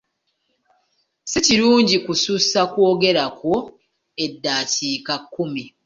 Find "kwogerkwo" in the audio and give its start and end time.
2.71-3.53